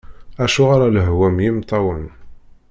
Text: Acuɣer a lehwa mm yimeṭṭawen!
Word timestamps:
Acuɣer 0.43 0.81
a 0.87 0.89
lehwa 0.95 1.27
mm 1.29 1.39
yimeṭṭawen! 1.43 2.05